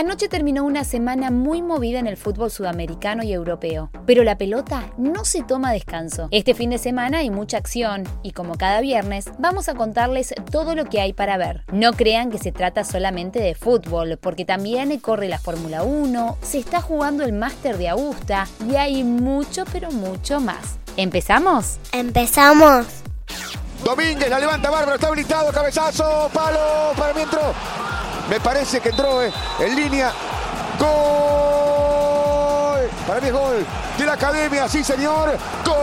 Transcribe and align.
Anoche 0.00 0.30
terminó 0.30 0.64
una 0.64 0.84
semana 0.84 1.30
muy 1.30 1.60
movida 1.60 1.98
en 1.98 2.06
el 2.06 2.16
fútbol 2.16 2.50
sudamericano 2.50 3.22
y 3.22 3.34
europeo, 3.34 3.90
pero 4.06 4.24
la 4.24 4.38
pelota 4.38 4.90
no 4.96 5.26
se 5.26 5.42
toma 5.42 5.74
descanso. 5.74 6.28
Este 6.30 6.54
fin 6.54 6.70
de 6.70 6.78
semana 6.78 7.18
hay 7.18 7.28
mucha 7.28 7.58
acción 7.58 8.04
y 8.22 8.32
como 8.32 8.56
cada 8.56 8.80
viernes 8.80 9.26
vamos 9.38 9.68
a 9.68 9.74
contarles 9.74 10.32
todo 10.50 10.74
lo 10.74 10.86
que 10.86 11.02
hay 11.02 11.12
para 11.12 11.36
ver. 11.36 11.64
No 11.70 11.92
crean 11.92 12.30
que 12.30 12.38
se 12.38 12.50
trata 12.50 12.82
solamente 12.82 13.40
de 13.40 13.54
fútbol, 13.54 14.16
porque 14.16 14.46
también 14.46 14.98
corre 15.00 15.28
la 15.28 15.38
Fórmula 15.38 15.82
1, 15.82 16.38
se 16.40 16.60
está 16.60 16.80
jugando 16.80 17.22
el 17.22 17.34
Máster 17.34 17.76
de 17.76 17.90
Augusta 17.90 18.48
y 18.66 18.76
hay 18.76 19.04
mucho 19.04 19.66
pero 19.70 19.90
mucho 19.90 20.40
más. 20.40 20.78
¿Empezamos? 20.96 21.76
Empezamos. 21.92 22.86
Domínguez 23.84 24.30
la 24.30 24.40
levanta 24.40 24.70
Bárbaro, 24.70 24.94
está 24.94 25.08
habilitado, 25.08 25.52
cabezazo, 25.52 26.30
palo, 26.32 26.94
para 26.96 27.12
mientras. 27.12 27.89
Me 28.30 28.38
parece 28.38 28.80
que 28.80 28.90
entró 28.90 29.22
eh, 29.24 29.32
en 29.58 29.74
línea. 29.74 30.12
¡Gol! 30.78 30.88
Para 33.04 33.20
mí 33.20 33.26
es 33.26 33.32
gol 33.32 33.66
de 33.98 34.06
la 34.06 34.12
academia, 34.12 34.68
sí 34.68 34.84
señor. 34.84 35.36
¡Gol! 35.66 35.80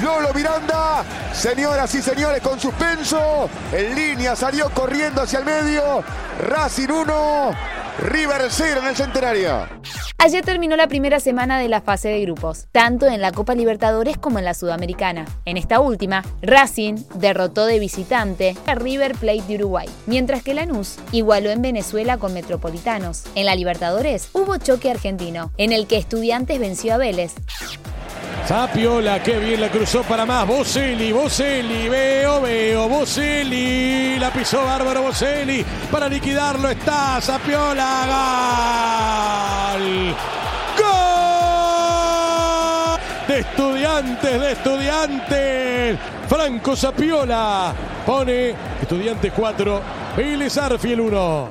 Lolo 0.00 0.32
Miranda, 0.32 1.04
señoras 1.32 1.92
y 1.96 2.02
señores, 2.02 2.40
con 2.40 2.60
suspenso. 2.60 3.50
En 3.72 3.96
línea 3.96 4.36
salió 4.36 4.70
corriendo 4.70 5.22
hacia 5.22 5.40
el 5.40 5.44
medio. 5.44 6.04
Racing 6.48 6.88
1, 6.88 7.50
River 7.98 8.42
0 8.50 8.80
en 8.82 8.88
el 8.88 8.96
centenario. 8.96 9.68
Ayer 10.18 10.44
terminó 10.44 10.76
la 10.76 10.86
primera 10.86 11.18
semana 11.18 11.58
de 11.58 11.68
la 11.68 11.80
fase 11.80 12.08
de 12.08 12.20
grupos, 12.20 12.68
tanto 12.70 13.06
en 13.06 13.20
la 13.20 13.32
Copa 13.32 13.54
Libertadores 13.54 14.18
como 14.18 14.38
en 14.38 14.44
la 14.44 14.54
Sudamericana. 14.54 15.24
En 15.46 15.56
esta 15.56 15.80
última, 15.80 16.22
Racing 16.42 16.96
derrotó 17.14 17.64
de 17.64 17.78
visitante 17.78 18.54
a 18.66 18.74
River 18.74 19.14
Plate 19.14 19.44
de 19.48 19.54
Uruguay, 19.56 19.88
mientras 20.06 20.42
que 20.42 20.54
Lanús 20.54 20.96
igualó 21.12 21.50
en 21.50 21.62
Venezuela 21.62 22.18
con 22.18 22.34
Metropolitanos. 22.34 23.24
En 23.34 23.46
la 23.46 23.54
Libertadores 23.54 24.28
hubo 24.34 24.58
choque 24.58 24.90
argentino, 24.90 25.52
en 25.56 25.72
el 25.72 25.86
que 25.86 25.96
Estudiantes 25.96 26.58
venció 26.58 26.94
a 26.94 26.98
Vélez. 26.98 27.34
Zapiola, 28.46 29.20
qué 29.24 29.38
bien 29.40 29.60
la 29.60 29.68
cruzó 29.68 30.04
para 30.04 30.24
más. 30.24 30.46
Boselli, 30.46 31.10
Boselli, 31.10 31.88
veo, 31.88 32.40
veo, 32.40 32.88
Boselli. 32.88 34.20
La 34.20 34.30
pisó 34.30 34.64
bárbaro 34.64 35.02
Boselli. 35.02 35.64
Para 35.90 36.08
liquidarlo 36.08 36.68
está 36.68 37.20
Zapiola. 37.20 38.04
¡Gol! 39.74 40.14
¡Gol! 40.78 40.86
De 43.26 43.40
estudiantes, 43.40 44.40
de 44.40 44.52
estudiantes. 44.52 45.98
Franco 46.28 46.76
Zapiola 46.76 47.74
pone 48.06 48.54
Estudiantes 48.80 49.32
4, 49.34 49.82
Vélez 50.16 50.56
Arfiel 50.56 51.00
1. 51.00 51.50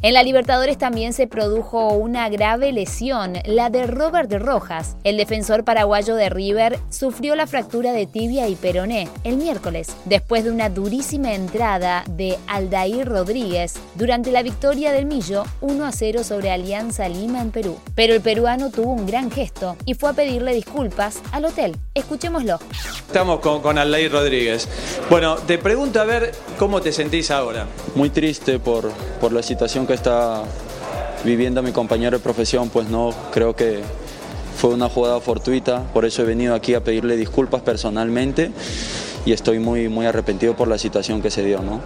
En 0.00 0.14
la 0.14 0.22
Libertadores 0.22 0.78
también 0.78 1.12
se 1.12 1.26
produjo 1.26 1.88
una 1.88 2.28
grave 2.28 2.72
lesión, 2.72 3.34
la 3.44 3.68
de 3.68 3.86
Robert 3.86 4.32
Rojas. 4.32 4.96
El 5.04 5.16
defensor 5.16 5.64
paraguayo 5.64 6.14
de 6.14 6.30
River 6.30 6.78
sufrió 6.88 7.34
la 7.34 7.46
fractura 7.46 7.92
de 7.92 8.06
tibia 8.06 8.48
y 8.48 8.54
peroné 8.54 9.08
el 9.24 9.36
miércoles, 9.36 9.88
después 10.04 10.44
de 10.44 10.52
una 10.52 10.70
durísima 10.70 11.34
entrada 11.34 12.04
de 12.08 12.38
Aldair 12.46 13.08
Rodríguez 13.08 13.74
durante 13.96 14.30
la 14.30 14.42
victoria 14.42 14.92
del 14.92 15.04
Millo 15.06 15.44
1 15.60 15.84
a 15.84 15.92
0 15.92 16.24
sobre 16.24 16.50
Alianza 16.50 17.08
Lima 17.08 17.42
en 17.42 17.50
Perú. 17.50 17.76
Pero 17.94 18.14
el 18.14 18.20
peruano 18.20 18.70
tuvo 18.70 18.92
un 18.92 19.04
gran 19.04 19.30
gesto 19.30 19.76
y 19.84 19.94
fue 19.94 20.10
a 20.10 20.14
pedirle 20.14 20.54
disculpas 20.54 21.20
al 21.32 21.44
hotel. 21.44 21.76
Escuchémoslo. 21.94 22.58
Estamos 23.06 23.40
con, 23.40 23.60
con 23.60 23.78
Aldair 23.78 24.12
Rodríguez. 24.12 24.68
Bueno, 25.10 25.36
te 25.36 25.58
pregunto 25.58 26.00
a 26.00 26.04
ver 26.04 26.32
cómo 26.58 26.80
te 26.80 26.92
sentís 26.92 27.30
ahora. 27.30 27.66
Muy 27.98 28.10
triste 28.10 28.60
por, 28.60 28.92
por 29.20 29.32
la 29.32 29.42
situación 29.42 29.84
que 29.84 29.94
está 29.94 30.44
viviendo 31.24 31.64
mi 31.64 31.72
compañero 31.72 32.16
de 32.16 32.22
profesión, 32.22 32.68
pues 32.68 32.88
no 32.88 33.10
creo 33.32 33.56
que 33.56 33.80
fue 34.56 34.70
una 34.70 34.88
jugada 34.88 35.18
fortuita, 35.18 35.82
por 35.92 36.04
eso 36.04 36.22
he 36.22 36.24
venido 36.24 36.54
aquí 36.54 36.74
a 36.74 36.84
pedirle 36.84 37.16
disculpas 37.16 37.60
personalmente 37.62 38.52
y 39.26 39.32
estoy 39.32 39.58
muy, 39.58 39.88
muy 39.88 40.06
arrepentido 40.06 40.54
por 40.54 40.68
la 40.68 40.78
situación 40.78 41.20
que 41.20 41.32
se 41.32 41.42
dio, 41.42 41.60
¿no? 41.60 41.80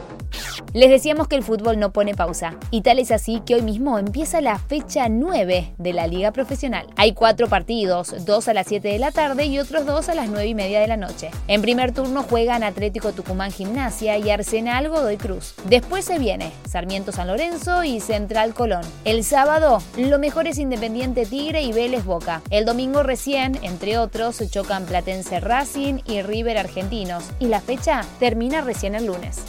Les 0.75 0.89
decíamos 0.89 1.29
que 1.29 1.37
el 1.37 1.43
fútbol 1.43 1.79
no 1.79 1.93
pone 1.93 2.15
pausa, 2.15 2.55
y 2.71 2.81
tal 2.81 2.99
es 2.99 3.11
así 3.11 3.43
que 3.45 3.55
hoy 3.55 3.61
mismo 3.61 3.99
empieza 3.99 4.41
la 4.41 4.59
fecha 4.59 5.11
9 5.11 5.75
de 5.77 5.93
la 5.93 6.07
Liga 6.07 6.33
Profesional. 6.33 6.87
Hay 6.97 7.13
cuatro 7.13 7.47
partidos, 7.47 8.25
dos 8.25 8.49
a 8.49 8.55
las 8.55 8.69
7 8.69 8.89
de 8.89 8.99
la 8.99 9.11
tarde 9.11 9.45
y 9.45 9.59
otros 9.59 9.85
dos 9.85 10.09
a 10.09 10.15
las 10.15 10.31
9 10.31 10.47
y 10.47 10.55
media 10.55 10.81
de 10.81 10.87
la 10.87 10.97
noche. 10.97 11.31
En 11.47 11.61
primer 11.61 11.93
turno 11.93 12.23
juegan 12.23 12.63
Atlético 12.63 13.13
Tucumán 13.13 13.53
Gimnasia 13.53 14.17
y 14.17 14.31
Arsenal 14.31 14.89
Godoy 14.89 15.19
Cruz. 15.19 15.55
Después 15.69 16.07
se 16.07 16.19
viene 16.19 16.53
Sarmiento 16.67 17.13
San 17.13 17.27
Lorenzo 17.27 17.85
y 17.85 18.01
Central 18.01 18.55
Colón. 18.55 18.87
El 19.05 19.25
sábado, 19.25 19.83
lo 19.99 20.19
mejor 20.19 20.47
es 20.47 20.57
Independiente 20.57 21.27
Tigre 21.27 21.61
y 21.61 21.75
Vélez 21.75 22.07
Boca. 22.07 22.41
El 22.49 22.65
domingo 22.65 23.03
recién, 23.03 23.59
entre 23.61 23.99
otros, 23.99 24.43
chocan 24.51 24.87
Platense 24.87 25.39
Racing 25.39 25.99
y 26.07 26.23
River 26.23 26.57
Argentinos. 26.57 27.25
Y 27.41 27.49
la 27.49 27.61
fecha 27.61 28.07
termina 28.19 28.63
recién 28.63 28.95
el 28.95 29.05
lunes. 29.05 29.43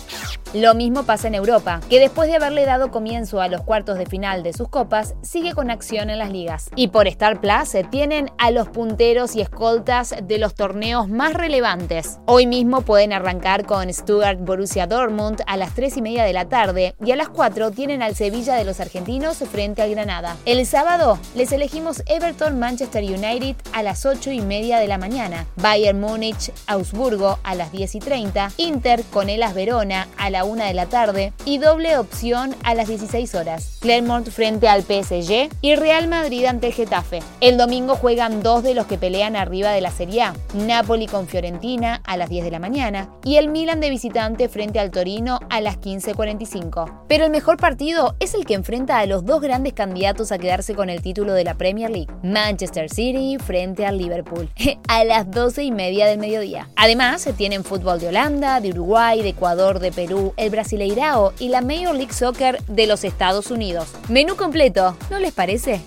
Lo 0.54 0.76
mismo 0.76 1.02
pasa 1.02 1.28
en 1.28 1.34
Europa, 1.34 1.82
que 1.90 2.00
después 2.00 2.30
de 2.30 2.36
haberle 2.36 2.64
dado 2.64 2.92
comienzo 2.92 3.42
a 3.42 3.48
los 3.48 3.62
cuartos 3.62 3.98
de 3.98 4.06
final 4.06 4.44
de 4.44 4.54
sus 4.54 4.70
copas, 4.70 5.16
sigue 5.24 5.54
con 5.54 5.72
acción 5.72 6.12
en 6.12 6.20
las 6.20 6.32
ligas. 6.32 6.70
Y 6.76 6.90
por 6.90 7.08
Star 7.08 7.42
Plus 7.42 7.74
eh, 7.74 7.84
tienen 7.90 8.30
a 8.38 8.52
los 8.52 8.70
punteros 8.70 9.36
y 9.36 9.42
escoltas 9.42 10.14
de 10.22 10.38
los 10.38 10.54
torneos 10.54 11.10
más 11.10 11.34
relevantes. 11.34 12.20
Hoy 12.28 12.46
mismo 12.46 12.82
pueden 12.82 13.14
arrancar 13.14 13.66
con 13.66 13.92
Stuttgart 13.92 14.40
Borussia 14.42 14.86
Dortmund 14.86 15.42
a 15.48 15.58
las 15.58 15.74
3 15.74 15.98
y 15.98 16.02
media 16.04 16.24
de 16.24 16.34
la 16.34 16.48
tarde 16.48 16.94
y 17.04 17.10
a 17.10 17.16
las 17.16 17.30
4 17.30 17.72
tienen 17.72 18.04
al 18.04 18.16
Sevilla 18.16 18.54
de 18.54 18.64
los 18.64 18.80
argentinos 18.80 19.38
frente 19.52 19.82
al 19.82 19.90
Granada. 19.90 20.38
El 20.46 20.64
sábado 20.68 21.18
les 21.34 21.52
elegimos 21.52 22.04
Everton 22.06 22.60
Manchester 22.60 23.04
United 23.04 23.56
a 23.74 23.82
las 23.82 24.06
8 24.06 24.30
y 24.30 24.42
media 24.42 24.78
de 24.78 24.88
la 24.88 25.00
mañana, 25.00 25.48
Bayern 25.56 26.00
Múnich 26.00 26.52
Augsburgo 26.68 27.40
a 27.42 27.56
las 27.56 27.72
10 27.72 27.96
y 27.96 28.00
30, 28.00 28.52
Inter 28.58 29.04
con 29.12 29.30
Elas 29.30 29.56
Verona 29.56 30.08
a 30.20 30.30
la 30.30 30.43
una 30.44 30.66
de 30.66 30.74
la 30.74 30.88
tarde 30.88 31.34
y 31.46 31.58
doble 31.58 31.98
opción 31.98 32.56
a 32.64 32.74
las 32.76 32.88
16 32.88 33.36
horas. 33.36 33.78
Clermont 33.80 34.30
frente 34.30 34.68
al 34.68 34.84
PSG 34.84 35.50
y 35.62 35.76
Real 35.76 36.08
Madrid 36.08 36.46
ante 36.46 36.68
el 36.68 36.74
Getafe. 36.74 37.22
El 37.42 37.58
domingo 37.58 37.96
juegan 37.96 38.44
dos 38.44 38.64
de 38.64 38.74
los 38.74 38.88
que 38.88 38.98
pelean 38.98 39.36
arriba 39.36 39.72
de 39.72 39.82
la 39.82 39.92
Serie 39.92 40.24
A, 40.24 40.34
Napoli 40.54 41.08
con 41.08 41.28
Fiorentina 41.28 42.02
a 42.06 42.18
las 42.18 42.30
10 42.30 42.46
de 42.46 42.52
la 42.52 42.60
mañana 42.60 43.10
y 43.24 43.36
el 43.38 43.50
Milan 43.50 43.80
de 43.80 43.90
visitante 43.90 44.50
frente 44.50 44.80
al 44.80 44.92
Torino 44.92 45.40
a 45.50 45.62
las 45.62 45.80
15.45. 45.80 47.04
Pero 47.08 47.26
el 47.26 47.32
mejor 47.32 47.58
partido 47.58 48.16
es 48.20 48.34
el 48.34 48.46
que 48.46 48.54
enfrenta 48.54 49.00
a 49.00 49.06
los 49.06 49.26
dos 49.26 49.42
grandes 49.42 49.74
candidatos 49.74 50.32
a 50.32 50.38
quedarse 50.38 50.76
con 50.76 50.90
el 50.90 51.02
título 51.02 51.34
de 51.34 51.44
la 51.44 51.56
Premier 51.56 51.90
League, 51.90 52.14
Manchester 52.24 52.90
City 52.90 53.38
frente 53.38 53.86
al 53.86 53.98
Liverpool, 53.98 54.50
a 54.88 55.04
las 55.04 55.30
12 55.32 55.64
y 55.64 55.72
media 55.72 56.06
del 56.06 56.20
mediodía. 56.20 56.70
Además, 56.76 57.22
se 57.22 57.34
tienen 57.34 57.64
fútbol 57.64 58.00
de 58.00 58.08
Holanda, 58.08 58.60
de 58.62 58.70
Uruguay, 58.70 59.22
de 59.22 59.30
Ecuador, 59.30 59.80
de 59.80 59.92
Perú, 59.92 60.33
el 60.38 60.50
Brasileirao 60.50 61.34
y 61.40 61.50
la 61.50 61.62
Major 61.62 61.96
League 61.96 62.14
Soccer 62.14 62.62
de 62.68 62.88
los 62.88 63.04
Estados 63.04 63.52
Unidos. 63.52 63.90
Menú 64.10 64.36
completo, 64.36 64.98
¿no 65.10 65.20
les 65.20 65.34
parece? 65.34 65.82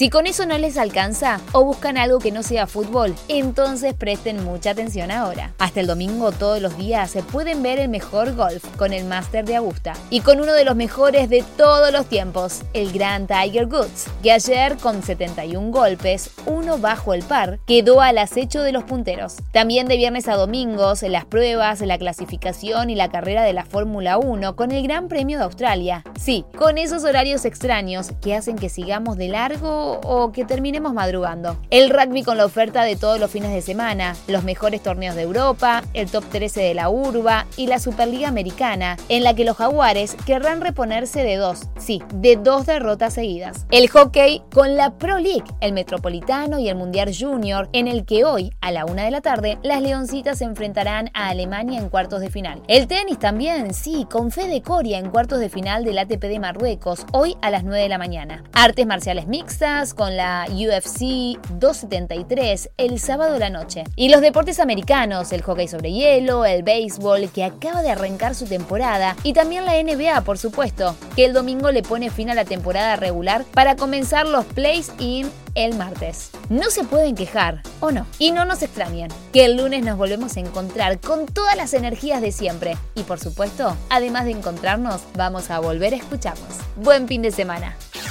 Si 0.00 0.08
con 0.08 0.26
eso 0.26 0.46
no 0.46 0.56
les 0.56 0.78
alcanza 0.78 1.42
o 1.52 1.62
buscan 1.62 1.98
algo 1.98 2.20
que 2.20 2.32
no 2.32 2.42
sea 2.42 2.66
fútbol, 2.66 3.14
entonces 3.28 3.92
presten 3.92 4.42
mucha 4.42 4.70
atención 4.70 5.10
ahora. 5.10 5.52
Hasta 5.58 5.80
el 5.80 5.86
domingo 5.86 6.32
todos 6.32 6.62
los 6.62 6.78
días 6.78 7.10
se 7.10 7.22
pueden 7.22 7.62
ver 7.62 7.78
el 7.78 7.90
mejor 7.90 8.34
golf 8.34 8.64
con 8.78 8.94
el 8.94 9.04
Master 9.04 9.44
de 9.44 9.56
Augusta 9.56 9.92
y 10.08 10.20
con 10.20 10.40
uno 10.40 10.54
de 10.54 10.64
los 10.64 10.74
mejores 10.74 11.28
de 11.28 11.44
todos 11.58 11.92
los 11.92 12.06
tiempos, 12.06 12.62
el 12.72 12.92
Gran 12.92 13.26
Tiger 13.26 13.66
Woods, 13.66 14.06
que 14.22 14.32
ayer 14.32 14.78
con 14.78 15.02
71 15.02 15.70
golpes, 15.70 16.30
uno 16.46 16.78
bajo 16.78 17.12
el 17.12 17.22
par, 17.22 17.58
quedó 17.66 18.00
al 18.00 18.16
acecho 18.16 18.62
de 18.62 18.72
los 18.72 18.84
punteros. 18.84 19.36
También 19.52 19.86
de 19.86 19.98
viernes 19.98 20.28
a 20.28 20.36
domingos, 20.36 21.02
las 21.02 21.26
pruebas, 21.26 21.82
la 21.82 21.98
clasificación 21.98 22.88
y 22.88 22.94
la 22.94 23.10
carrera 23.10 23.42
de 23.42 23.52
la 23.52 23.66
Fórmula 23.66 24.16
1 24.16 24.56
con 24.56 24.72
el 24.72 24.82
Gran 24.82 25.08
Premio 25.08 25.36
de 25.36 25.44
Australia. 25.44 26.04
Sí, 26.18 26.46
con 26.56 26.78
esos 26.78 27.04
horarios 27.04 27.44
extraños 27.44 28.12
que 28.22 28.34
hacen 28.34 28.56
que 28.56 28.70
sigamos 28.70 29.18
de 29.18 29.28
largo 29.28 29.89
o 29.92 30.32
que 30.32 30.44
terminemos 30.44 30.92
madrugando. 30.92 31.56
El 31.70 31.90
rugby 31.90 32.22
con 32.22 32.36
la 32.36 32.44
oferta 32.44 32.84
de 32.84 32.96
todos 32.96 33.18
los 33.18 33.30
fines 33.30 33.52
de 33.52 33.62
semana, 33.62 34.16
los 34.28 34.44
mejores 34.44 34.82
torneos 34.82 35.14
de 35.14 35.22
Europa, 35.22 35.82
el 35.94 36.10
top 36.10 36.24
13 36.30 36.60
de 36.60 36.74
la 36.74 36.90
urba 36.90 37.46
y 37.56 37.66
la 37.66 37.78
Superliga 37.78 38.28
Americana, 38.28 38.96
en 39.08 39.24
la 39.24 39.34
que 39.34 39.44
los 39.44 39.56
jaguares 39.56 40.16
querrán 40.26 40.60
reponerse 40.60 41.22
de 41.22 41.36
dos, 41.36 41.68
sí, 41.78 42.02
de 42.14 42.36
dos 42.36 42.66
derrotas 42.66 43.14
seguidas. 43.14 43.66
El 43.70 43.88
hockey 43.88 44.42
con 44.52 44.76
la 44.76 44.90
Pro 44.98 45.18
League, 45.18 45.44
el 45.60 45.72
Metropolitano 45.72 46.58
y 46.58 46.68
el 46.68 46.76
Mundial 46.76 47.14
Junior, 47.18 47.68
en 47.72 47.88
el 47.88 48.04
que 48.04 48.24
hoy, 48.24 48.52
a 48.60 48.70
la 48.70 48.84
una 48.84 49.04
de 49.04 49.10
la 49.10 49.20
tarde, 49.20 49.58
las 49.62 49.82
Leoncitas 49.82 50.38
se 50.38 50.44
enfrentarán 50.44 51.10
a 51.14 51.28
Alemania 51.28 51.80
en 51.80 51.88
cuartos 51.88 52.20
de 52.20 52.30
final. 52.30 52.62
El 52.68 52.86
tenis 52.86 53.18
también, 53.18 53.74
sí, 53.74 54.06
con 54.10 54.30
Fede 54.30 54.62
Coria 54.62 54.98
en 54.98 55.10
cuartos 55.10 55.40
de 55.40 55.48
final 55.48 55.84
del 55.84 55.98
ATP 55.98 56.22
de 56.22 56.38
Marruecos, 56.38 57.06
hoy 57.12 57.36
a 57.42 57.50
las 57.50 57.64
9 57.64 57.82
de 57.82 57.88
la 57.88 57.98
mañana. 57.98 58.44
Artes 58.52 58.86
marciales 58.86 59.26
mixtas 59.26 59.79
con 59.94 60.14
la 60.14 60.46
UFC 60.50 61.40
273 61.58 62.70
el 62.76 63.00
sábado 63.00 63.32
de 63.32 63.38
la 63.38 63.48
noche. 63.48 63.84
Y 63.96 64.10
los 64.10 64.20
deportes 64.20 64.60
americanos, 64.60 65.32
el 65.32 65.40
hockey 65.40 65.68
sobre 65.68 65.90
hielo, 65.90 66.44
el 66.44 66.62
béisbol, 66.62 67.30
que 67.30 67.44
acaba 67.44 67.80
de 67.80 67.90
arrancar 67.90 68.34
su 68.34 68.44
temporada, 68.44 69.16
y 69.22 69.32
también 69.32 69.64
la 69.64 69.82
NBA, 69.82 70.20
por 70.20 70.36
supuesto, 70.36 70.94
que 71.16 71.24
el 71.24 71.32
domingo 71.32 71.70
le 71.70 71.82
pone 71.82 72.10
fin 72.10 72.28
a 72.28 72.34
la 72.34 72.44
temporada 72.44 72.96
regular 72.96 73.44
para 73.54 73.76
comenzar 73.76 74.26
los 74.26 74.44
plays-in 74.44 75.30
el 75.54 75.74
martes. 75.76 76.30
No 76.50 76.70
se 76.70 76.84
pueden 76.84 77.14
quejar, 77.14 77.62
¿o 77.80 77.90
no? 77.90 78.06
Y 78.18 78.32
no 78.32 78.44
nos 78.44 78.62
extrañen, 78.62 79.10
que 79.32 79.46
el 79.46 79.56
lunes 79.56 79.82
nos 79.82 79.96
volvemos 79.96 80.36
a 80.36 80.40
encontrar 80.40 81.00
con 81.00 81.24
todas 81.24 81.56
las 81.56 81.72
energías 81.72 82.20
de 82.20 82.32
siempre. 82.32 82.76
Y 82.94 83.04
por 83.04 83.18
supuesto, 83.18 83.76
además 83.88 84.26
de 84.26 84.32
encontrarnos, 84.32 85.00
vamos 85.16 85.50
a 85.50 85.58
volver 85.58 85.94
a 85.94 85.96
escucharnos. 85.96 86.58
Buen 86.76 87.08
fin 87.08 87.22
de 87.22 87.30
semana. 87.30 87.76